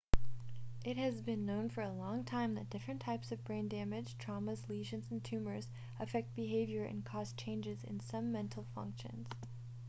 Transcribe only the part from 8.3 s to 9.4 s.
mental functions